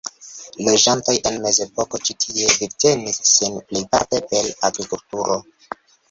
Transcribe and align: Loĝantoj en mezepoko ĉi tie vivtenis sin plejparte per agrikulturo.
Loĝantoj 0.67 1.13
en 1.29 1.35
mezepoko 1.41 1.99
ĉi 2.07 2.15
tie 2.23 2.47
vivtenis 2.53 3.19
sin 3.33 3.59
plejparte 3.73 4.23
per 4.31 4.49
agrikulturo. 4.71 5.37